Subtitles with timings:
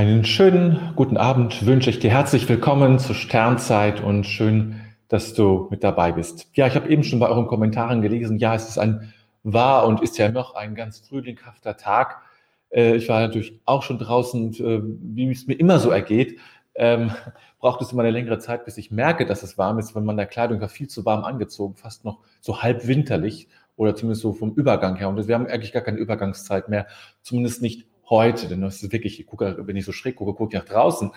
[0.00, 2.10] Einen schönen guten Abend wünsche ich dir.
[2.10, 6.48] Herzlich willkommen zur Sternzeit und schön, dass du mit dabei bist.
[6.54, 9.12] Ja, ich habe eben schon bei euren Kommentaren gelesen, ja, es ist ein
[9.42, 12.22] war und ist ja noch ein ganz frühlinghafter Tag.
[12.70, 16.38] Äh, ich war natürlich auch schon draußen, äh, wie es mir immer so ergeht,
[16.76, 17.10] ähm,
[17.58, 20.16] braucht es immer eine längere Zeit, bis ich merke, dass es warm ist, wenn man
[20.16, 24.32] der Kleidung war viel zu warm angezogen, fast noch so halb winterlich oder zumindest so
[24.32, 25.10] vom Übergang her.
[25.10, 26.86] Und wir haben eigentlich gar keine Übergangszeit mehr,
[27.20, 30.54] zumindest nicht heute, denn das ist wirklich, ich gucke, wenn ich so schräg gucke, gucke
[30.54, 31.12] ich nach draußen,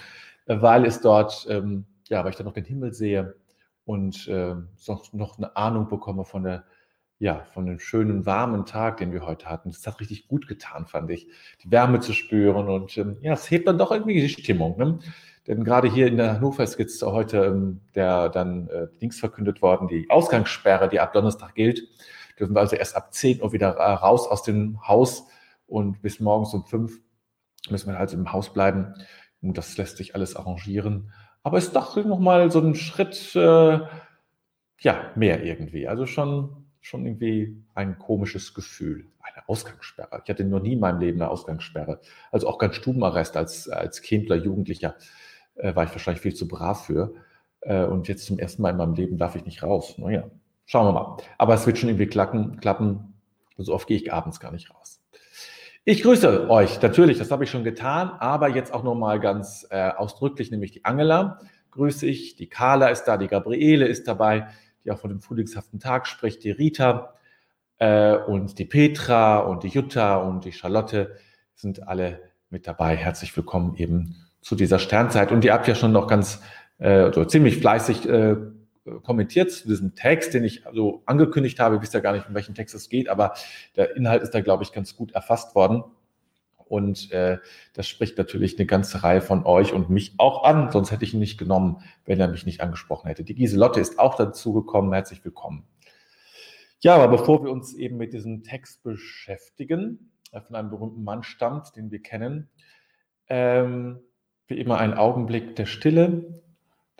[0.46, 3.36] äh, weil es dort, ähm, ja, weil ich da noch den Himmel sehe
[3.86, 4.56] und äh,
[4.88, 6.64] noch, noch eine Ahnung bekomme von der,
[7.20, 9.72] ja, von dem schönen, warmen Tag, den wir heute hatten.
[9.72, 11.28] Das hat richtig gut getan, fand ich,
[11.64, 14.78] die Wärme zu spüren und ähm, ja, es hebt dann doch irgendwie die Stimmung.
[14.78, 15.00] Ne?
[15.48, 19.62] Denn gerade hier in der Hannover ist jetzt heute ähm, der dann äh, links verkündet
[19.62, 21.82] worden, die Ausgangssperre, die ab Donnerstag gilt.
[22.40, 25.28] Dürfen wir also erst ab 10 Uhr wieder äh, raus aus dem Haus
[25.74, 27.02] und bis morgens um fünf
[27.72, 28.94] müssen wir also im Haus bleiben.
[29.42, 31.12] Und das lässt sich alles arrangieren.
[31.42, 33.80] Aber es ist doch nochmal so ein Schritt, äh,
[34.80, 35.88] ja, mehr irgendwie.
[35.88, 39.08] Also schon, schon irgendwie ein komisches Gefühl.
[39.20, 40.22] Eine Ausgangssperre.
[40.24, 42.00] Ich hatte noch nie in meinem Leben eine Ausgangssperre.
[42.32, 44.96] Also auch kein Stubenarrest als, als Kind Jugendlicher
[45.56, 47.16] äh, war ich wahrscheinlich viel zu brav für.
[47.62, 49.98] Äh, und jetzt zum ersten Mal in meinem Leben darf ich nicht raus.
[49.98, 50.30] Naja,
[50.66, 51.18] schauen wir mal.
[51.40, 52.60] Aber es wird schon irgendwie klappen.
[52.60, 53.16] klappen.
[53.58, 55.03] So oft gehe ich abends gar nicht raus.
[55.86, 59.90] Ich grüße euch, natürlich, das habe ich schon getan, aber jetzt auch nochmal ganz äh,
[59.90, 64.48] ausdrücklich, nämlich die Angela grüße ich, die Carla ist da, die Gabriele ist dabei,
[64.86, 67.16] die auch von dem frühlingshaften Tag spricht, die Rita
[67.80, 71.18] äh, und die Petra und die Jutta und die Charlotte
[71.54, 72.96] sind alle mit dabei.
[72.96, 75.34] Herzlich willkommen eben zu dieser Sternzeit.
[75.34, 76.42] Und ihr habt ja schon noch ganz,
[76.78, 78.38] äh, oder ziemlich fleißig äh,
[79.04, 81.76] kommentiert zu diesem Text, den ich so angekündigt habe.
[81.76, 83.34] Ich wisst ja gar nicht, um welchen Text es geht, aber
[83.76, 85.84] der Inhalt ist da, glaube ich, ganz gut erfasst worden.
[86.58, 87.38] Und äh,
[87.74, 91.14] das spricht natürlich eine ganze Reihe von euch und mich auch an, sonst hätte ich
[91.14, 93.24] ihn nicht genommen, wenn er mich nicht angesprochen hätte.
[93.24, 94.92] Die Giselotte ist auch dazu gekommen.
[94.92, 95.68] Herzlich willkommen.
[96.80, 101.24] Ja, aber bevor wir uns eben mit diesem Text beschäftigen, der von einem berühmten Mann
[101.24, 102.50] stammt, den wir kennen,
[103.28, 104.00] ähm,
[104.48, 106.42] wie immer ein Augenblick der Stille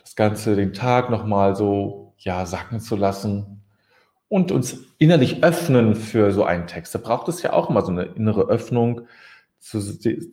[0.04, 3.62] das Ganze den Tag nochmal so ja, sacken zu lassen
[4.28, 6.94] und uns innerlich öffnen für so einen Text.
[6.94, 9.02] Da braucht es ja auch immer so eine innere Öffnung,
[9.58, 9.80] zu,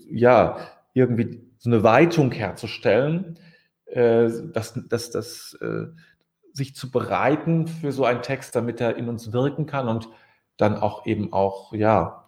[0.09, 0.58] ja,
[0.94, 3.40] irgendwie so eine Weitung herzustellen,
[3.86, 5.86] äh, dass, dass, dass, äh,
[6.53, 10.09] sich zu bereiten für so einen Text, damit er in uns wirken kann und
[10.58, 12.28] dann auch eben auch, ja,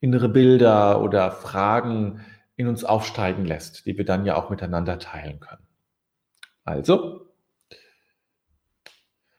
[0.00, 2.24] innere Bilder oder Fragen
[2.56, 5.65] in uns aufsteigen lässt, die wir dann ja auch miteinander teilen können.
[6.66, 7.20] Also,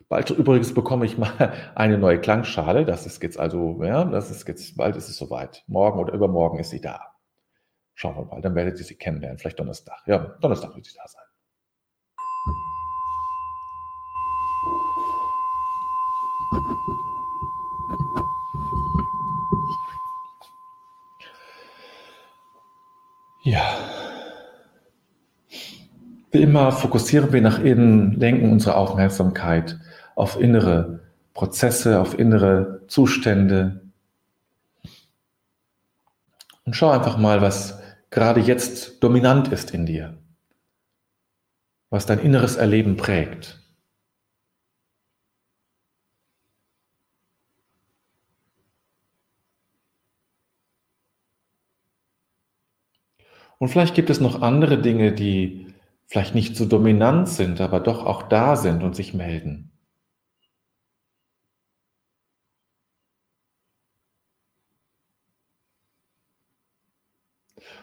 [0.07, 2.85] bald übrigens bekomme ich mal eine neue Klangschale.
[2.85, 5.63] Das ist jetzt also, ja, das ist jetzt, bald ist es soweit.
[5.67, 7.15] Morgen oder übermorgen ist sie da.
[7.95, 9.39] Schauen wir mal, dann werdet ihr sie kennenlernen.
[9.39, 10.01] Vielleicht Donnerstag.
[10.07, 11.23] Ja, Donnerstag wird sie da sein.
[26.37, 29.79] Wie immer fokussieren wir nach innen, lenken unsere Aufmerksamkeit
[30.13, 30.99] auf innere
[31.33, 33.81] Prozesse, auf innere Zustände.
[36.63, 37.81] Und schau einfach mal, was
[38.11, 40.15] gerade jetzt dominant ist in dir,
[41.89, 43.59] was dein inneres Erleben prägt.
[53.57, 55.66] Und vielleicht gibt es noch andere Dinge, die
[56.07, 59.71] vielleicht nicht so dominant sind, aber doch auch da sind und sich melden.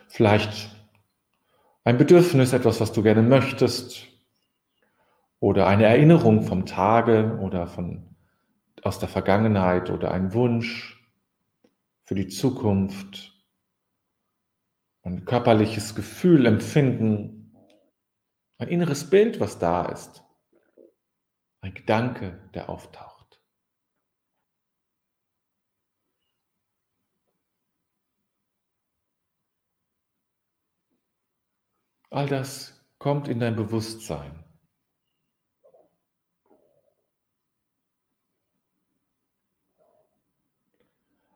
[0.08, 0.70] Vielleicht
[1.84, 4.06] ein Bedürfnis, etwas, was du gerne möchtest,
[5.40, 8.16] oder eine Erinnerung vom Tage oder von,
[8.82, 11.04] aus der Vergangenheit oder ein Wunsch
[12.04, 13.34] für die Zukunft,
[15.02, 17.33] ein körperliches Gefühl, Empfinden,
[18.58, 20.22] ein inneres Bild, was da ist.
[21.60, 23.40] Ein Gedanke, der auftaucht.
[32.10, 34.44] All das kommt in dein Bewusstsein.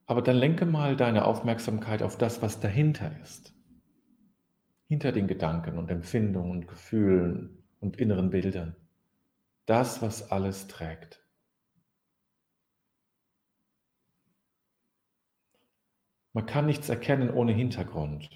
[0.07, 3.58] Aber dann lenke mal deine Aufmerksamkeit auf das, was dahinter ist
[4.89, 8.75] hinter den Gedanken und Empfindungen und Gefühlen und inneren Bildern.
[9.67, 11.23] Das, was alles trägt.
[16.33, 18.31] Man kann nichts erkennen ohne Hintergrund.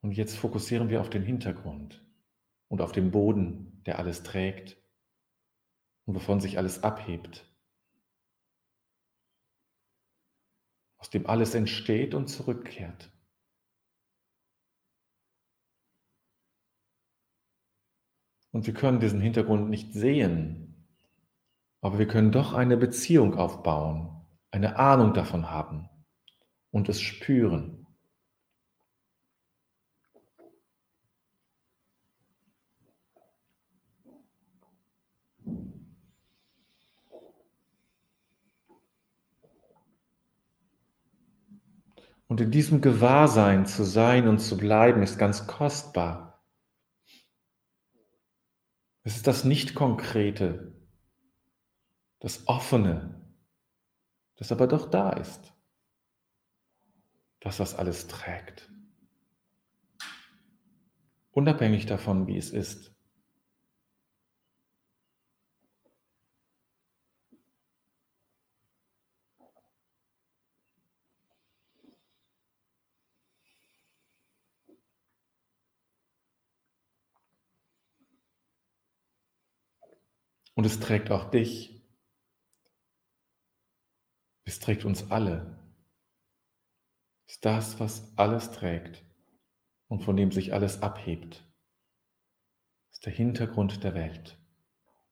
[0.00, 2.04] Und jetzt fokussieren wir auf den Hintergrund
[2.68, 4.76] und auf den Boden, der alles trägt
[6.06, 7.46] und wovon sich alles abhebt,
[10.96, 13.10] aus dem alles entsteht und zurückkehrt.
[18.52, 20.86] Und wir können diesen Hintergrund nicht sehen,
[21.80, 25.88] aber wir können doch eine Beziehung aufbauen, eine Ahnung davon haben
[26.70, 27.86] und es spüren.
[42.30, 46.29] Und in diesem Gewahrsein zu sein und zu bleiben, ist ganz kostbar.
[49.02, 50.72] Es ist das Nicht-Konkrete,
[52.18, 53.20] das Offene,
[54.36, 55.54] das aber doch da ist.
[57.40, 58.70] Das, was alles trägt.
[61.32, 62.94] Unabhängig davon, wie es ist.
[80.60, 81.82] Und es trägt auch dich.
[84.44, 85.58] Es trägt uns alle.
[87.26, 89.02] Es ist das, was alles trägt
[89.88, 91.50] und von dem sich alles abhebt.
[92.90, 94.38] Es ist der Hintergrund der Welt,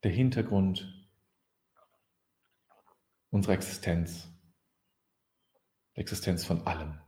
[0.03, 1.09] der Hintergrund
[3.31, 4.27] unserer Existenz,
[5.95, 7.01] der Existenz von allem.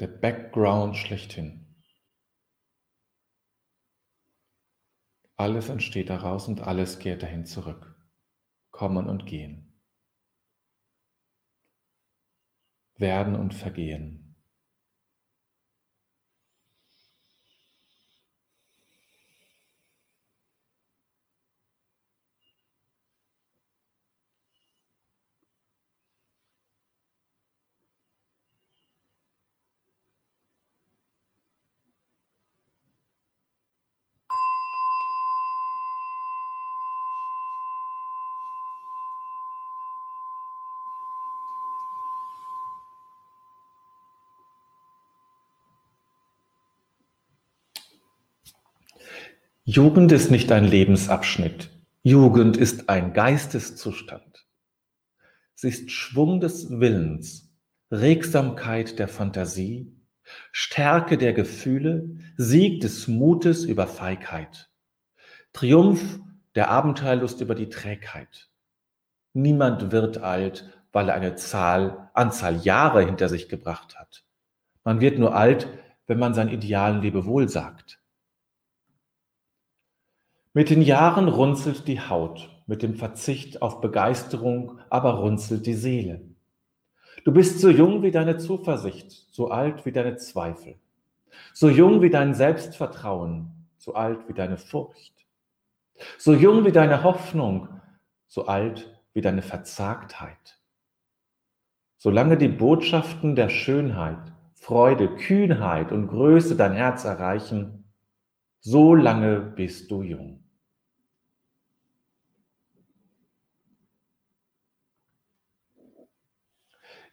[0.00, 1.71] Der Background schlechthin.
[5.36, 7.96] Alles entsteht daraus und alles kehrt dahin zurück.
[8.70, 9.80] Kommen und gehen.
[12.96, 14.21] Werden und vergehen.
[49.74, 51.70] Jugend ist nicht ein Lebensabschnitt.
[52.02, 54.46] Jugend ist ein Geisteszustand.
[55.54, 57.50] Sie ist Schwung des Willens,
[57.90, 59.96] Regsamkeit der Fantasie,
[60.50, 64.68] Stärke der Gefühle, Sieg des Mutes über Feigheit,
[65.54, 66.20] Triumph
[66.54, 68.50] der Abenteuerlust über die Trägheit.
[69.32, 74.22] Niemand wird alt, weil er eine Zahl, Anzahl Jahre hinter sich gebracht hat.
[74.84, 75.66] Man wird nur alt,
[76.06, 78.01] wenn man sein idealen Lebewohl sagt.
[80.54, 86.20] Mit den Jahren runzelt die Haut, mit dem Verzicht auf Begeisterung aber runzelt die Seele.
[87.24, 90.74] Du bist so jung wie deine Zuversicht, so alt wie deine Zweifel,
[91.54, 95.24] so jung wie dein Selbstvertrauen, so alt wie deine Furcht,
[96.18, 97.68] so jung wie deine Hoffnung,
[98.28, 100.58] so alt wie deine Verzagtheit.
[101.96, 107.84] Solange die Botschaften der Schönheit, Freude, Kühnheit und Größe dein Herz erreichen,
[108.60, 110.41] so lange bist du jung.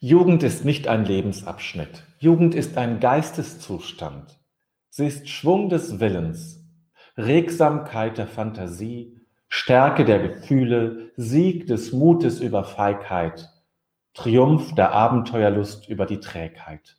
[0.02, 2.06] Jugend ist nicht ein Lebensabschnitt.
[2.20, 4.40] Jugend ist ein Geisteszustand.
[4.90, 6.66] Sie ist Schwung des Willens,
[7.18, 13.50] Regsamkeit der Fantasie, Stärke der Gefühle, Sieg des Mutes über Feigheit,
[14.14, 16.98] Triumph der Abenteuerlust über die Trägheit.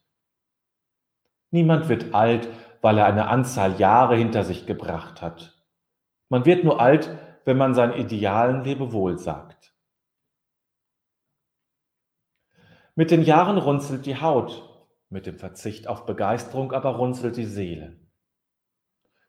[1.51, 2.51] Niemand wird alt,
[2.83, 5.59] weil er eine Anzahl Jahre hinter sich gebracht hat.
[6.29, 7.17] Man wird nur alt,
[7.47, 9.70] wenn man seinen Idealen Lebewohl sagt.
[12.97, 17.97] Mit den Jahren runzelt die Haut, mit dem Verzicht auf Begeisterung aber runzelt die Seele.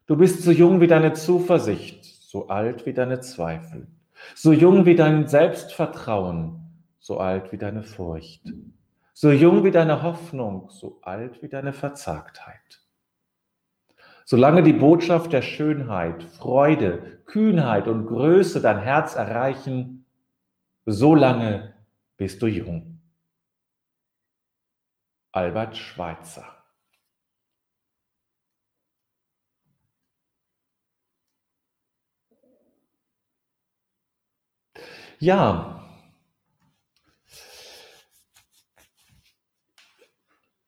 [0.08, 3.88] Du bist so jung wie deine Zuversicht, so alt wie deine Zweifel,
[4.36, 6.62] so jung wie dein Selbstvertrauen,
[7.00, 8.51] so alt wie deine Furcht,
[9.13, 12.82] so jung wie deine Hoffnung, so alt wie deine Verzagtheit.
[14.25, 20.06] Solange die Botschaft der Schönheit, Freude, Kühnheit und Größe dein Herz erreichen,
[20.86, 21.74] so lange
[22.18, 23.00] bist du jung.
[25.34, 26.46] Albert Schweitzer.
[35.20, 35.78] Ja,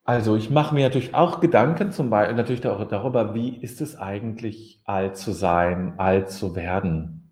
[0.06, 4.82] Also ich mache mir natürlich auch Gedanken zum Beispiel natürlich darüber, wie ist es eigentlich,
[4.86, 7.30] alt zu sein, alt zu werden.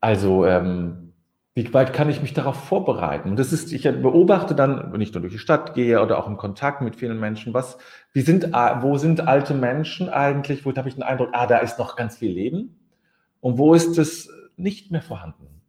[0.00, 0.99] Also ähm,
[1.60, 3.30] wie weit kann ich mich darauf vorbereiten?
[3.30, 6.26] Und das ist, ich beobachte dann, wenn ich nur durch die Stadt gehe oder auch
[6.26, 7.76] im Kontakt mit vielen Menschen, was,
[8.14, 10.64] wie sind, wo sind alte Menschen eigentlich?
[10.64, 12.78] Wo habe ich den Eindruck, ah, da ist noch ganz viel Leben.
[13.40, 15.60] Und wo ist es nicht mehr vorhanden?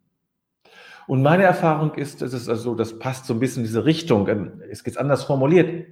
[1.07, 4.29] Und meine Erfahrung ist, das ist also, das passt so ein bisschen in diese Richtung.
[4.29, 5.87] Ähm, es geht anders formuliert.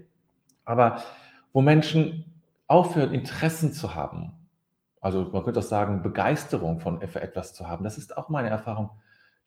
[0.63, 1.01] Aber
[1.51, 4.31] wo Menschen aufhören, Interessen zu haben,
[5.01, 8.49] also man könnte auch sagen, Begeisterung von für etwas zu haben, das ist auch meine
[8.49, 8.91] Erfahrung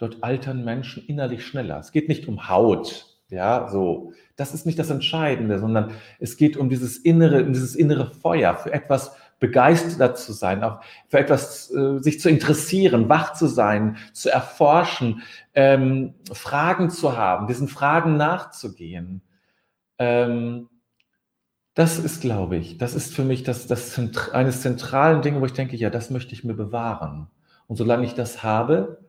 [0.02, 1.78] dort altern Menschen innerlich schneller.
[1.78, 4.12] Es geht nicht um Haut, ja, so.
[4.36, 8.56] Das ist nicht das Entscheidende, sondern es geht um dieses innere, um dieses innere Feuer,
[8.56, 13.96] für etwas begeistert zu sein, auch für etwas äh, sich zu interessieren, wach zu sein,
[14.12, 15.22] zu erforschen,
[15.54, 19.22] ähm, Fragen zu haben, diesen Fragen nachzugehen.
[19.98, 20.68] Ähm,
[21.74, 23.98] das ist, glaube ich, das ist für mich das, das
[24.32, 27.28] eines zentralen Dinge, wo ich denke, ja, das möchte ich mir bewahren.
[27.66, 29.01] Und solange ich das habe,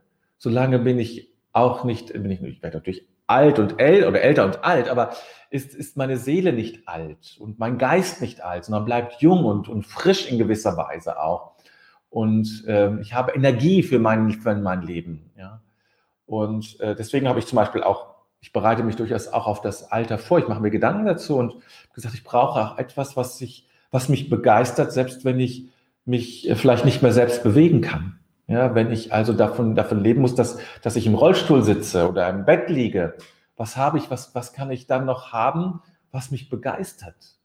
[0.44, 4.44] solange bin ich auch nicht, bin ich, ich werde natürlich alt und äl oder älter
[4.44, 5.14] und alt, aber
[5.50, 9.70] ist, ist meine Seele nicht alt und mein Geist nicht alt, sondern bleibt jung und,
[9.70, 11.54] und frisch in gewisser Weise auch.
[12.10, 15.32] Und äh, ich habe Energie für mein, für mein Leben.
[15.38, 15.62] Ja?
[16.26, 18.08] Und äh, deswegen habe ich zum Beispiel auch,
[18.42, 20.40] ich bereite mich durchaus auch auf das Alter vor.
[20.40, 21.56] Ich mache mir Gedanken dazu und
[21.94, 25.70] gesagt, ich brauche auch etwas, was, sich, was mich begeistert, selbst wenn ich
[26.04, 28.20] mich äh, vielleicht nicht mehr selbst bewegen kann.
[28.48, 32.30] Ja, wenn ich also davon, davon leben muss, dass, dass ich im Rollstuhl sitze oder
[32.30, 33.16] im Bett liege,
[33.56, 35.82] was habe ich, was, was kann ich dann noch haben,
[36.12, 37.38] was mich begeistert?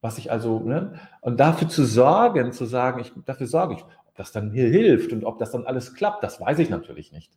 [0.00, 0.98] Was ich also, ne?
[1.20, 5.12] Und dafür zu sorgen, zu sagen, ich, dafür sorge ich, ob das dann hier hilft
[5.12, 7.32] und ob das dann alles klappt, das weiß ich natürlich nicht.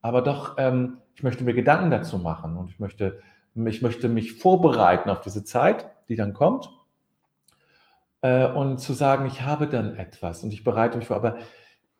[0.00, 3.20] Aber doch, ähm, ich möchte mir Gedanken dazu machen und ich möchte,
[3.54, 6.70] ich möchte mich vorbereiten auf diese Zeit, die dann kommt.
[8.20, 11.16] Äh, und zu sagen, ich habe dann etwas und ich bereite mich vor.
[11.16, 11.38] Aber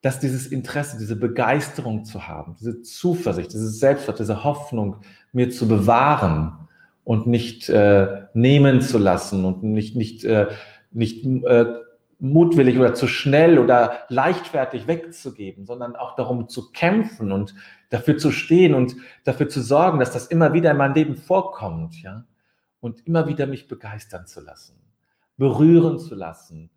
[0.05, 4.97] dass dieses Interesse, diese Begeisterung zu haben, diese Zuversicht, dieses Selbstwert, diese Hoffnung
[5.33, 6.69] mir zu bewahren
[7.05, 10.49] und nicht äh, nehmen zu lassen und nicht, nicht, äh,
[10.91, 11.77] nicht äh,
[12.19, 17.55] mutwillig oder zu schnell oder leichtfertig wegzugeben, sondern auch darum zu kämpfen und
[17.89, 22.03] dafür zu stehen und dafür zu sorgen, dass das immer wieder in meinem Leben vorkommt,
[22.03, 22.27] ja,
[22.81, 24.77] und immer wieder mich begeistern zu lassen,
[25.39, 26.69] berühren zu lassen,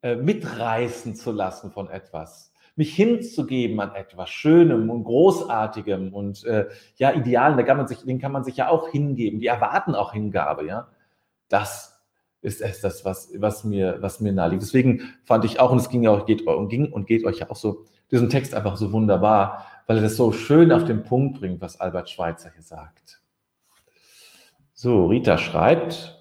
[0.00, 2.47] äh, mitreißen zu lassen von etwas
[2.78, 8.04] mich hinzugeben an etwas Schönem und Großartigem und äh, ja, Idealen, da kann man sich,
[8.04, 9.40] den kann man sich ja auch hingeben.
[9.40, 10.88] Die erwarten auch Hingabe, ja.
[11.48, 12.00] Das
[12.40, 14.62] ist es, das, was, was mir, was mir naheliegt.
[14.62, 17.40] Deswegen fand ich auch, und es ging ja auch, geht, und ging und geht euch
[17.40, 21.02] ja auch so, diesen Text einfach so wunderbar, weil er das so schön auf den
[21.02, 23.20] Punkt bringt, was Albert Schweitzer hier sagt.
[24.72, 26.17] So, Rita schreibt,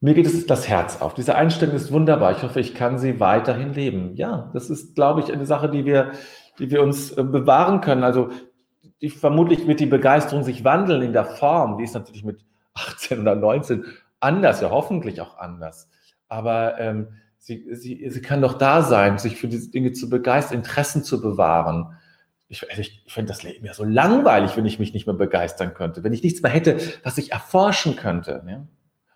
[0.00, 1.14] mir geht es das Herz auf.
[1.14, 2.32] Diese Einstellung ist wunderbar.
[2.32, 4.14] Ich hoffe, ich kann sie weiterhin leben.
[4.14, 6.12] Ja, das ist, glaube ich, eine Sache, die wir,
[6.58, 8.04] die wir uns äh, bewahren können.
[8.04, 8.30] Also
[9.00, 11.78] die, vermutlich wird die Begeisterung sich wandeln in der Form.
[11.78, 13.84] Die ist natürlich mit 18 oder 19
[14.20, 15.88] anders, ja hoffentlich auch anders.
[16.28, 20.58] Aber ähm, sie, sie, sie kann doch da sein, sich für diese Dinge zu begeistern,
[20.58, 21.96] Interessen zu bewahren.
[22.48, 25.74] Ich, ich, ich finde das Leben ja so langweilig, wenn ich mich nicht mehr begeistern
[25.74, 28.42] könnte, wenn ich nichts mehr hätte, was ich erforschen könnte.
[28.48, 28.66] Ja?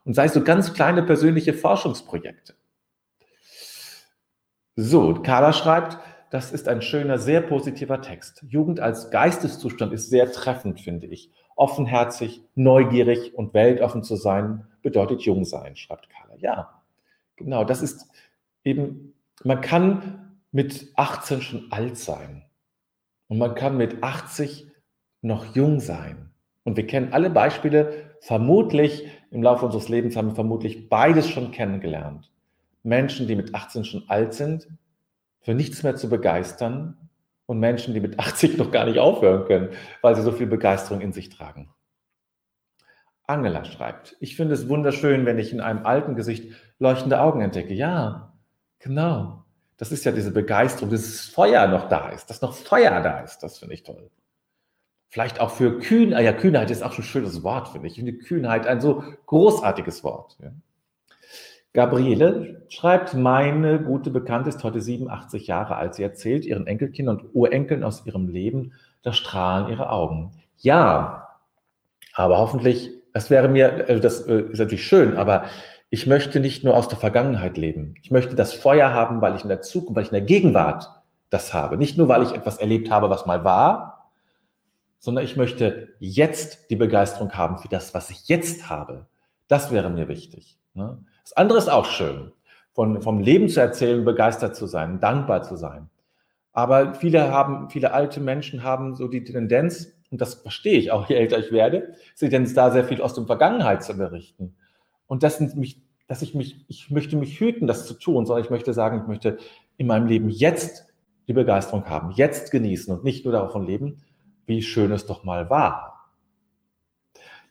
[0.05, 2.55] Und sei es so ganz kleine persönliche Forschungsprojekte.
[4.75, 5.99] So, Carla schreibt,
[6.31, 8.43] das ist ein schöner, sehr positiver Text.
[8.49, 11.31] Jugend als Geisteszustand ist sehr treffend, finde ich.
[11.57, 16.37] Offenherzig, neugierig und weltoffen zu sein, bedeutet jung sein, schreibt Carla.
[16.39, 16.83] Ja,
[17.37, 18.09] genau, das ist
[18.65, 19.13] eben,
[19.45, 22.45] man kann mit 18 schon alt sein.
[23.29, 24.69] Und man kann mit 80
[25.21, 26.31] noch jung sein.
[26.65, 31.53] Und wir kennen alle Beispiele, vermutlich im Laufe unseres Lebens haben wir vermutlich beides schon
[31.53, 32.31] kennengelernt.
[32.83, 34.69] Menschen, die mit 18 schon alt sind,
[35.41, 37.09] für nichts mehr zu begeistern
[37.47, 39.69] und Menschen, die mit 80 noch gar nicht aufhören können,
[40.03, 41.71] weil sie so viel Begeisterung in sich tragen.
[43.27, 47.73] Angela schreibt, ich finde es wunderschön, wenn ich in einem alten Gesicht leuchtende Augen entdecke.
[47.73, 48.35] Ja,
[48.81, 49.45] genau.
[49.79, 53.43] Das ist ja diese Begeisterung, dieses Feuer noch da ist, dass noch Feuer da ist.
[53.43, 54.11] Das finde ich toll.
[55.13, 57.99] Vielleicht auch für Kühn, ah ja, Kühnheit ist auch schon ein schönes Wort, finde ich.
[57.99, 60.39] Ich finde Kühnheit ein so großartiges Wort.
[60.43, 60.53] Ja.
[61.75, 65.97] Gabriele schreibt, meine gute Bekannte ist heute 87 Jahre alt.
[65.97, 70.33] Sie erzählt ihren Enkelkindern und Urenkeln aus ihrem Leben, da strahlen ihre Augen.
[70.57, 71.29] Ja,
[72.15, 75.45] aber hoffentlich, das wäre mir, äh, das äh, ist natürlich schön, aber
[75.91, 77.97] ich möchte nicht nur aus der Vergangenheit leben.
[78.03, 80.89] Ich möchte das Feuer haben, weil ich in der Zukunft, weil ich in der Gegenwart
[81.29, 81.77] das habe.
[81.77, 84.02] Nicht nur, weil ich etwas erlebt habe, was mal war,
[85.03, 89.09] sondern ich möchte jetzt die Begeisterung haben für das, was ich jetzt habe.
[89.49, 90.61] Das wäre mir wichtig.
[90.75, 91.05] Ne?
[91.25, 92.31] Das andere ist auch schön,
[92.73, 95.91] von, vom Leben zu erzählen, begeistert zu sein, dankbar zu sein.
[96.53, 101.09] Aber viele haben, viele alte Menschen haben so die Tendenz, und das verstehe ich auch,
[101.09, 104.55] je älter ich werde, sie Tendenz da sehr viel aus der Vergangenheit zu berichten.
[105.09, 108.45] Und das sind mich, dass ich mich, ich möchte mich hüten, das zu tun, sondern
[108.45, 109.39] ich möchte sagen, ich möchte
[109.79, 110.87] in meinem Leben jetzt
[111.27, 113.99] die Begeisterung haben, jetzt genießen und nicht nur davon leben,
[114.47, 116.11] wie schön es doch mal war.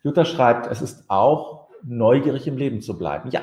[0.03, 3.29] Jutta schreibt, es ist auch neugierig im Leben zu bleiben.
[3.31, 3.41] Ja,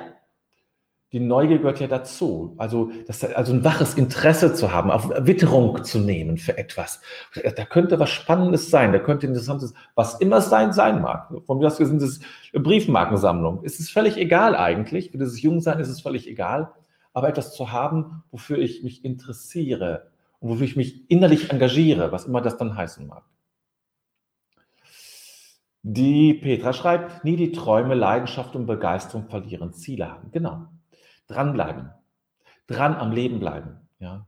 [1.13, 2.55] die Neugier gehört ja dazu.
[2.59, 7.01] Also, das, also ein waches Interesse zu haben, auf Witterung zu nehmen für etwas.
[7.57, 11.33] Da könnte was Spannendes sein, da könnte interessantes, was immer es sein, sein mag.
[11.47, 12.21] Von mir aus sind es
[12.53, 13.63] Briefmarkensammlung.
[13.65, 15.11] Es ist völlig egal eigentlich.
[15.11, 16.73] Für dieses Jungsein ist es völlig egal.
[17.15, 22.27] Aber etwas zu haben, wofür ich mich interessiere und wofür ich mich innerlich engagiere, was
[22.27, 23.25] immer das dann heißen mag.
[25.83, 30.31] Die Petra schreibt, nie die Träume, Leidenschaft und Begeisterung verlieren, Ziele haben.
[30.33, 30.67] Genau.
[31.29, 31.91] Dranbleiben.
[32.67, 33.89] Dran am Leben bleiben.
[33.99, 34.27] Ja.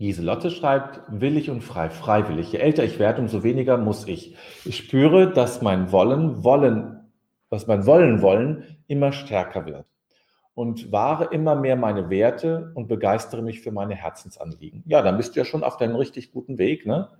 [0.00, 2.52] Giselotte schreibt, willig und frei, freiwillig.
[2.52, 4.34] Je älter ich werde, umso weniger muss ich.
[4.64, 7.12] Ich spüre, dass mein Wollen, Wollen,
[7.50, 9.84] was mein Wollen, Wollen immer stärker wird.
[10.54, 14.84] Und wahre immer mehr meine Werte und begeistere mich für meine Herzensanliegen.
[14.86, 16.86] Ja, dann bist du ja schon auf deinem richtig guten Weg.
[16.86, 17.10] Ne?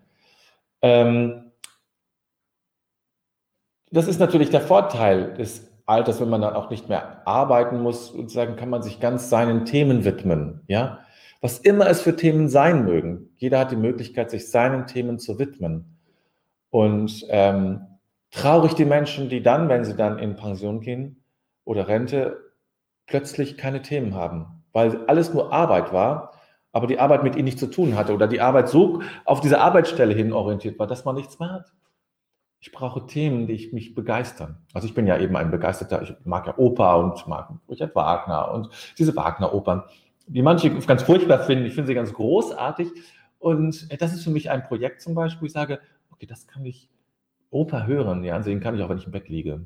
[0.80, 1.49] Ähm,
[3.90, 8.12] das ist natürlich der Vorteil des Alters, wenn man dann auch nicht mehr arbeiten muss,
[8.12, 11.00] sozusagen kann man sich ganz seinen Themen widmen, ja.
[11.40, 13.30] Was immer es für Themen sein mögen.
[13.38, 15.96] Jeder hat die Möglichkeit, sich seinen Themen zu widmen.
[16.68, 17.80] Und ähm,
[18.30, 21.24] traurig die Menschen, die dann, wenn sie dann in Pension gehen
[21.64, 22.36] oder Rente,
[23.06, 26.32] plötzlich keine Themen haben, weil alles nur Arbeit war,
[26.72, 29.60] aber die Arbeit mit ihnen nichts zu tun hatte oder die Arbeit so auf diese
[29.60, 31.72] Arbeitsstelle hin orientiert war, dass man nichts mehr hat
[32.60, 34.58] ich brauche Themen, die ich mich begeistern.
[34.74, 38.52] Also ich bin ja eben ein begeisterter, ich mag ja Oper und mag Richard Wagner
[38.52, 38.68] und
[38.98, 39.82] diese Wagner-Opern,
[40.26, 41.64] die manche ganz furchtbar finden.
[41.64, 42.88] Ich finde sie ganz großartig.
[43.38, 45.80] Und das ist für mich ein Projekt zum Beispiel, wo ich sage,
[46.12, 46.90] okay, das kann ich
[47.50, 49.64] Oper hören, ja, sehen kann ich auch, wenn ich im Bett liege.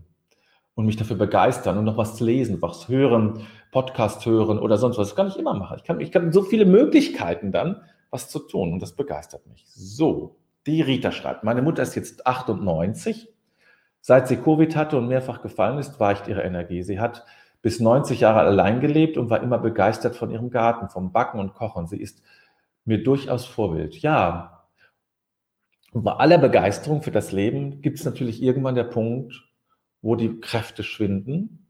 [0.76, 3.40] Und mich dafür begeistern und noch was lesen, was hören,
[3.72, 5.08] Podcast hören oder sonst was.
[5.08, 5.76] Das kann ich immer machen.
[5.78, 8.72] Ich kann, ich kann so viele Möglichkeiten dann, was zu tun.
[8.72, 9.64] Und das begeistert mich.
[9.66, 13.28] So, die Rita schreibt, meine Mutter ist jetzt 98.
[14.00, 16.82] Seit sie Covid hatte und mehrfach gefallen ist, weicht ihre Energie.
[16.82, 17.24] Sie hat
[17.62, 21.54] bis 90 Jahre allein gelebt und war immer begeistert von ihrem Garten, vom Backen und
[21.54, 21.86] Kochen.
[21.86, 22.22] Sie ist
[22.84, 23.96] mir durchaus Vorbild.
[23.96, 24.54] Ja,
[25.94, 29.48] und bei aller Begeisterung für das Leben gibt es natürlich irgendwann der Punkt,
[30.02, 31.66] wo die Kräfte schwinden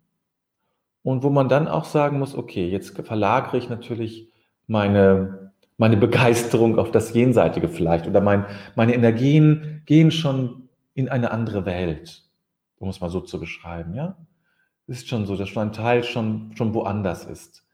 [1.02, 4.32] und wo man dann auch sagen muss, okay, jetzt verlagere ich natürlich
[4.66, 5.43] meine
[5.76, 11.66] meine Begeisterung auf das Jenseitige vielleicht oder mein, meine Energien gehen schon in eine andere
[11.66, 12.22] Welt,
[12.78, 14.16] um es mal so zu beschreiben, ja.
[14.86, 17.66] Ist schon so, dass schon ein Teil schon, schon woanders ist.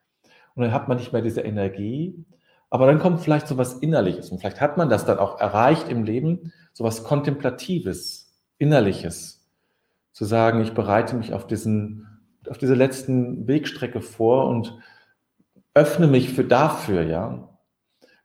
[0.55, 2.25] Und dann hat man nicht mehr diese Energie,
[2.71, 5.89] aber dann kommt vielleicht so was Innerliches und vielleicht hat man das dann auch erreicht
[5.89, 9.41] im Leben, so was Kontemplatives, Innerliches,
[10.13, 12.07] zu sagen, ich bereite mich auf diesen,
[12.49, 14.79] auf diese letzten Wegstrecke vor und
[15.75, 17.50] öffne mich für dafür, ja,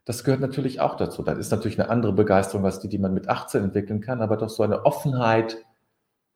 [0.05, 1.23] das gehört natürlich auch dazu.
[1.23, 4.37] Das ist natürlich eine andere Begeisterung als die, die man mit 18 entwickeln kann, aber
[4.37, 5.65] doch so eine Offenheit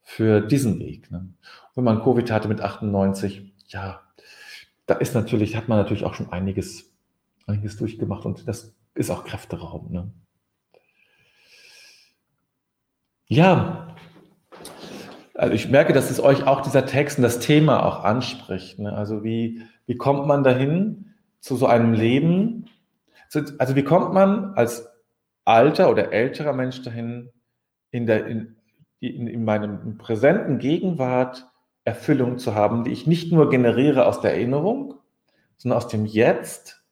[0.02, 1.12] für diesen Weg.
[1.12, 1.30] Ne?
[1.76, 4.02] Wenn man Covid hatte mit 98, ja,
[4.88, 6.92] da ist natürlich, hat man natürlich auch schon einiges,
[7.46, 9.92] einiges durchgemacht und das ist auch Kräfteraum.
[9.92, 10.12] Ne?
[13.28, 13.96] Ja,
[15.36, 18.80] also ich merke, dass es euch auch dieser Text und das Thema auch anspricht.
[18.80, 18.92] Ne?
[18.92, 22.66] Also wie, wie kommt man dahin zu so einem Leben,
[23.58, 24.90] also wie kommt man als
[25.46, 27.30] alter oder älterer Mensch dahin,
[27.92, 28.56] in, der, in,
[29.00, 31.48] in, in meinem präsenten Gegenwart
[31.86, 34.96] Erfüllung zu haben, die ich nicht nur generiere aus der Erinnerung,
[35.58, 36.84] sondern aus dem Jetzt?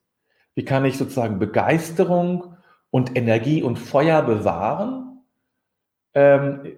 [0.55, 2.57] Wie kann ich sozusagen Begeisterung
[2.89, 5.21] und Energie und Feuer bewahren?
[6.13, 6.77] Ähm,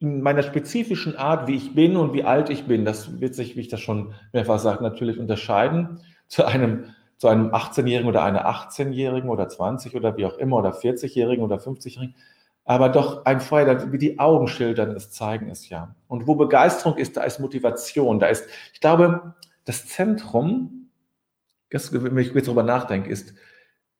[0.00, 3.56] in meiner spezifischen Art, wie ich bin und wie alt ich bin, das wird sich,
[3.56, 6.86] wie ich das schon mehrfach sage, natürlich unterscheiden zu einem
[7.22, 11.58] zu einem 18-Jährigen oder einer 18-Jährigen oder 20 oder wie auch immer oder 40-Jährigen oder
[11.58, 12.16] 50-Jährigen,
[12.64, 15.94] aber doch ein Feuer, wie die Augen schildern, es zeigen es ja.
[16.08, 20.90] Und wo Begeisterung ist, da ist Motivation, da ist, ich glaube, das Zentrum,
[21.70, 23.34] das, wenn ich jetzt darüber nachdenke, ist,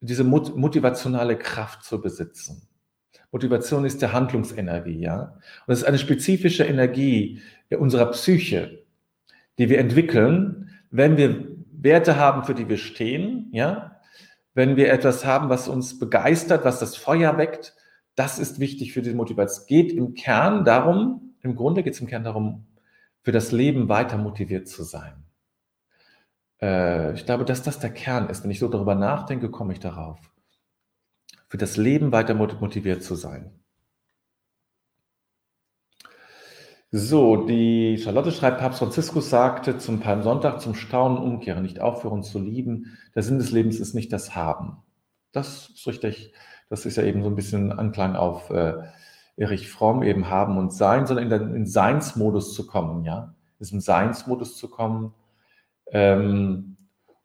[0.01, 2.67] diese motivationale Kraft zu besitzen.
[3.31, 5.39] Motivation ist der Handlungsenergie, ja.
[5.65, 8.83] Und es ist eine spezifische Energie unserer Psyche,
[9.57, 11.52] die wir entwickeln, wenn wir
[11.83, 13.99] Werte haben, für die wir stehen, ja,
[14.53, 17.75] wenn wir etwas haben, was uns begeistert, was das Feuer weckt,
[18.15, 19.61] das ist wichtig für die Motivation.
[19.61, 22.67] Es geht im Kern darum, im Grunde geht es im Kern darum,
[23.21, 25.23] für das Leben weiter motiviert zu sein.
[26.61, 28.43] Äh, ich glaube, dass das der Kern ist.
[28.43, 30.19] Wenn ich so darüber nachdenke, komme ich darauf.
[31.47, 33.62] Für das Leben weiter motiviert zu sein.
[36.95, 42.37] So, die Charlotte schreibt, Papst Franziskus sagte zum Palmsonntag, zum Staunen umkehren, nicht aufhören zu
[42.37, 42.95] lieben.
[43.15, 44.77] Der Sinn des Lebens ist nicht das Haben.
[45.31, 46.33] Das ist richtig.
[46.69, 48.75] Das ist ja eben so ein bisschen Anklang auf äh,
[49.37, 53.33] Erich Fromm, eben Haben und Sein, sondern in den in Seinsmodus zu kommen, ja.
[53.57, 55.15] Ist im Seinsmodus zu kommen.
[55.87, 56.77] Ähm,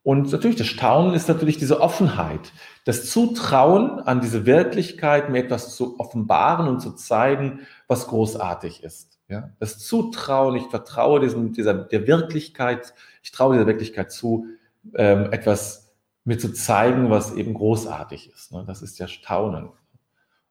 [0.02, 2.54] und natürlich, das Staunen ist natürlich diese Offenheit,
[2.86, 9.17] das Zutrauen an diese Wirklichkeit, mir etwas zu offenbaren und zu zeigen, was großartig ist.
[9.28, 14.46] Ja, das Zutrauen, ich vertraue diesem, dieser, der Wirklichkeit, ich traue dieser Wirklichkeit zu,
[14.94, 15.92] ähm, etwas
[16.24, 18.52] mir zu zeigen, was eben großartig ist.
[18.52, 18.64] Ne?
[18.66, 19.70] Das ist ja Staunen.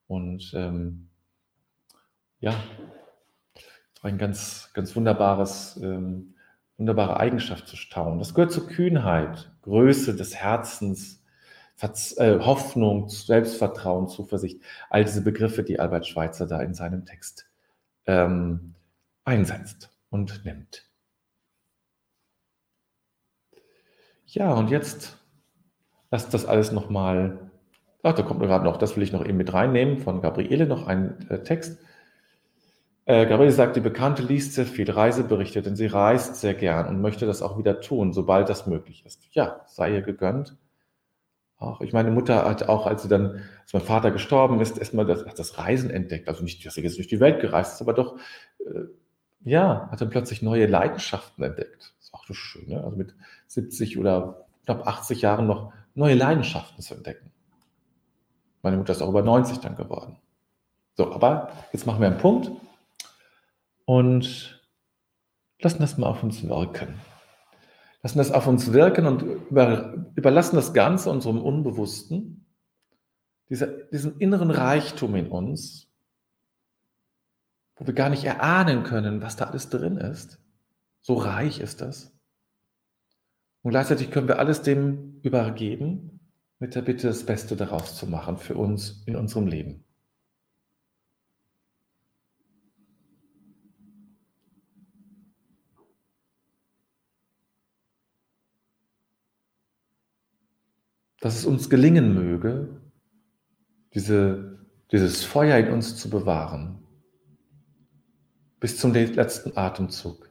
[0.08, 1.10] Und ähm,
[2.40, 2.54] ja,
[4.04, 6.36] ein ganz, ganz wunderbares, ähm,
[6.78, 8.20] wunderbare Eigenschaft zu staunen.
[8.20, 11.24] Das gehört zur Kühnheit, Größe des Herzens,
[11.76, 17.48] Verz äh, Hoffnung, Selbstvertrauen, Zuversicht, all diese Begriffe, die Albert Schweitzer da in seinem Text
[18.08, 18.74] ähm,
[19.24, 20.90] einsetzt und nimmt.
[24.26, 25.18] Ja, und jetzt
[26.12, 27.52] lasst das alles nochmal,
[28.04, 30.88] ach, da kommt gerade noch, das will ich noch eben mit reinnehmen, von Gabriele noch
[30.88, 31.80] ein äh, Text.
[33.06, 37.02] Äh, Gabriele sagt, die Bekannte liest sehr viel Reiseberichte, denn sie reist sehr gern und
[37.02, 39.34] möchte das auch wieder tun, sobald das möglich ist.
[39.34, 40.58] Ja, sei ihr gegönnt.
[41.60, 45.06] Auch ich meine Mutter hat auch, als sie dann, als mein Vater gestorben ist, erstmal
[45.06, 46.28] das, das Reisen entdeckt.
[46.28, 48.18] Also nicht, dass sie jetzt durch die Welt gereist ist, aber doch,
[48.60, 48.84] äh,
[49.42, 51.94] ja, hat dann plötzlich neue Leidenschaften entdeckt.
[51.98, 52.84] Das ist auch so schön, ne?
[52.84, 53.16] Also mit
[53.48, 57.32] 70 oder knapp 80 Jahren noch neue Leidenschaften zu entdecken.
[58.62, 60.18] Meine Mutter ist auch über 90 dann geworden.
[60.96, 62.52] So, aber jetzt machen wir einen Punkt
[63.86, 64.62] und
[65.60, 67.00] lassen das mal auf uns wirken
[68.08, 72.46] lassen das auf uns wirken und über, überlassen das Ganze unserem Unbewussten,
[73.50, 75.92] dieser, diesen inneren Reichtum in uns,
[77.76, 80.40] wo wir gar nicht erahnen können, was da alles drin ist.
[81.02, 82.18] So reich ist das.
[83.62, 86.22] Und gleichzeitig können wir alles dem übergeben,
[86.60, 89.84] mit der Bitte, das Beste daraus zu machen für uns in unserem Leben.
[101.20, 102.82] Dass es uns gelingen möge,
[103.94, 104.60] diese,
[104.92, 106.80] dieses Feuer in uns zu bewahren,
[108.60, 110.28] bis zum letzten Atemzug.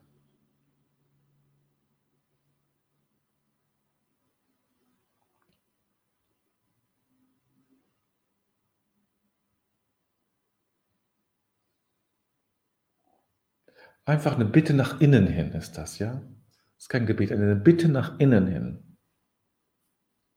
[14.05, 16.22] Einfach eine Bitte nach innen hin ist das, ja?
[16.77, 18.86] Das ist kein Gebet, eine Bitte nach innen hin.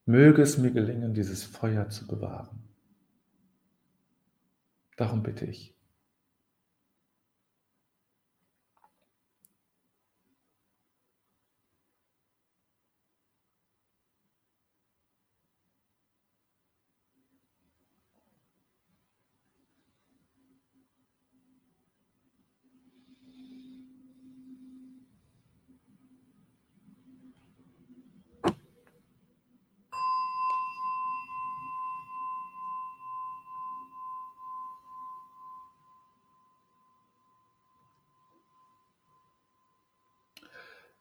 [0.09, 2.63] Möge es mir gelingen, dieses Feuer zu bewahren.
[4.97, 5.75] Darum bitte ich.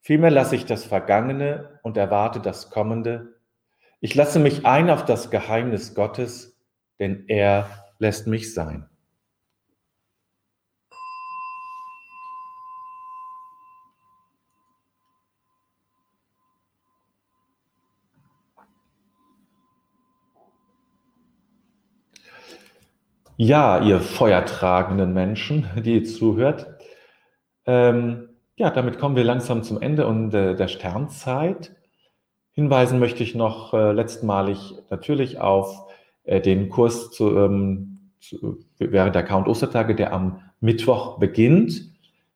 [0.00, 3.40] Vielmehr lasse ich das Vergangene und erwarte das Kommende.
[4.00, 6.58] Ich lasse mich ein auf das Geheimnis Gottes,
[6.98, 8.88] denn er lässt mich sein.
[23.36, 26.78] Ja, ihr feuertragenden Menschen, die ihr zuhört.
[27.64, 28.29] Ähm,
[28.60, 31.74] ja, damit kommen wir langsam zum Ende und äh, der Sternzeit.
[32.52, 35.88] Hinweisen möchte ich noch äh, letztmalig natürlich auf
[36.24, 41.90] äh, den Kurs zu, ähm, zu, während der Count Ostertage, der am Mittwoch beginnt.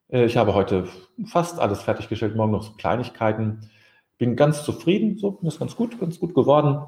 [0.09, 0.89] Äh, ich habe heute
[1.27, 3.69] fast alles fertiggestellt, morgen noch so Kleinigkeiten.
[4.17, 6.87] Bin ganz zufrieden, so ist ganz gut, ganz gut geworden.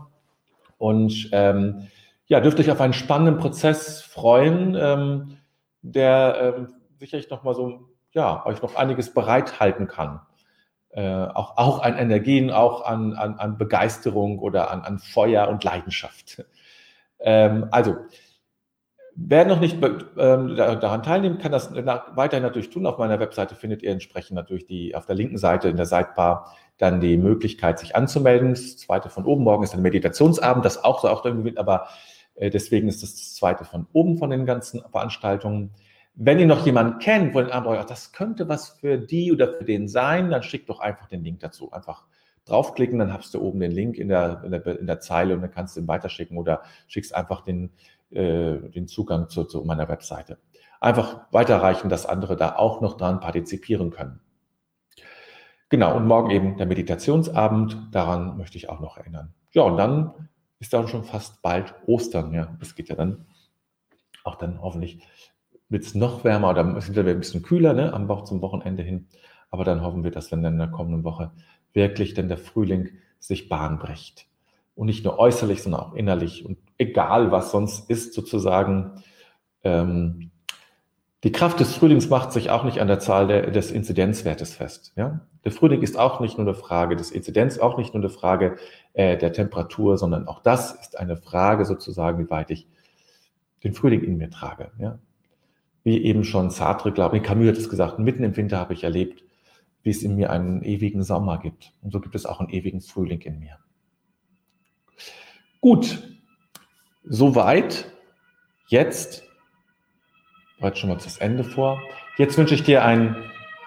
[0.78, 1.88] Und ähm,
[2.26, 5.36] ja, dürft euch auf einen spannenden Prozess freuen, ähm,
[5.82, 6.68] der ähm,
[6.98, 10.20] sicherlich noch mal so, ja, euch noch einiges bereithalten kann.
[10.88, 15.62] Äh, auch, auch an Energien, auch an, an, an Begeisterung oder an, an Feuer und
[15.62, 16.42] Leidenschaft.
[17.20, 17.96] Ähm, also,
[19.14, 22.86] wer noch nicht ähm, daran teilnimmt, kann das weiterhin natürlich tun.
[22.86, 26.56] Auf meiner Webseite findet ihr entsprechend natürlich die, auf der linken Seite in der Sidebar
[26.78, 28.50] dann die Möglichkeit, sich anzumelden.
[28.50, 31.88] Das zweite von oben morgen ist ein Meditationsabend, das auch so auch irgendwie, aber
[32.34, 35.74] äh, deswegen ist das das zweite von oben von den ganzen Veranstaltungen.
[36.18, 39.64] Wenn ihr noch jemanden kennt, wo ihr aber das könnte was für die oder für
[39.64, 41.70] den sein, dann schickt doch einfach den Link dazu.
[41.72, 42.04] Einfach
[42.46, 45.42] draufklicken, dann hast du oben den Link in der, in der, in der Zeile und
[45.42, 47.70] dann kannst du ihn weiterschicken oder schickst einfach den,
[48.10, 50.38] äh, den Zugang zu, zu meiner Webseite.
[50.80, 54.20] Einfach weiterreichen, dass andere da auch noch dran partizipieren können.
[55.68, 59.34] Genau, und morgen eben der Meditationsabend, daran möchte ich auch noch erinnern.
[59.52, 60.28] Ja, und dann
[60.60, 62.32] ist dann schon fast bald Ostern.
[62.32, 63.26] Ja, das geht ja dann
[64.24, 65.00] auch dann hoffentlich
[65.68, 68.82] wird es noch wärmer oder es wird ein bisschen kühler ne, am Woche zum Wochenende
[68.82, 69.08] hin.
[69.50, 71.32] Aber dann hoffen wir, dass wenn dann in der kommenden Woche
[71.72, 74.26] wirklich dann der Frühling sich Bahn bricht.
[74.74, 76.44] Und nicht nur äußerlich, sondern auch innerlich.
[76.44, 79.02] Und egal, was sonst ist, sozusagen,
[79.64, 80.30] ähm,
[81.24, 84.92] die Kraft des Frühlings macht sich auch nicht an der Zahl der, des Inzidenzwertes fest.
[84.96, 85.26] Ja?
[85.44, 88.56] Der Frühling ist auch nicht nur eine Frage des Inzidenz, auch nicht nur eine Frage
[88.92, 92.68] äh, der Temperatur, sondern auch das ist eine Frage sozusagen, wie weit ich
[93.64, 94.70] den Frühling in mir trage.
[94.78, 94.98] Ja?
[95.86, 98.82] Wie eben schon Sartre, glaube ich, Camus hat es gesagt, mitten im Winter habe ich
[98.82, 99.22] erlebt,
[99.84, 101.74] wie es in mir einen ewigen Sommer gibt.
[101.80, 103.60] Und so gibt es auch einen ewigen Frühling in mir.
[105.60, 106.02] Gut,
[107.04, 107.92] soweit.
[108.66, 109.22] Jetzt
[110.58, 111.80] bereits schon mal das Ende vor.
[112.16, 113.14] Jetzt wünsche ich dir einen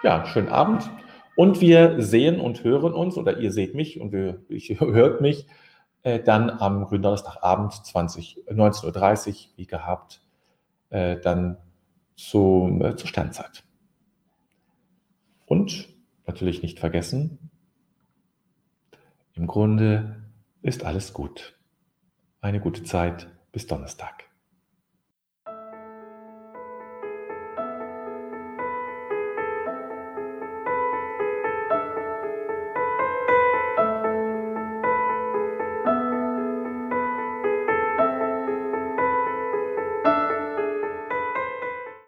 [0.04, 0.90] ja, schönen Abend
[1.38, 5.48] und wir sehen und hören uns oder ihr seht mich und wir, ich, hört mich
[6.04, 10.22] äh, dann am Gründonnerstagabend 20, 19.30 Uhr, wie gehabt,
[10.90, 11.60] äh, dann
[12.20, 13.64] zu, äh, zur Sternzeit.
[15.46, 15.90] Und
[16.28, 17.50] natürlich nicht vergessen,
[19.34, 20.22] im Grunde
[20.62, 21.58] ist alles gut.
[22.42, 24.29] Eine gute Zeit bis Donnerstag.